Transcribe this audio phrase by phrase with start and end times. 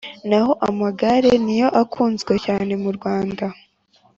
[0.29, 3.45] Naho amagare niyo akunzwe cyane murwanda